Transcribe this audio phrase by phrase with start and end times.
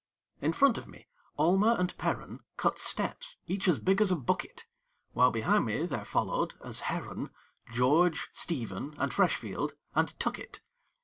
[0.41, 1.05] In front of me
[1.37, 4.65] Almer and Perren Cut steps, each as big as a bucket;
[5.13, 7.29] While behind me there followed, as Herren,
[7.71, 10.61] George, Stephen, and Freshfield, and Tuckett.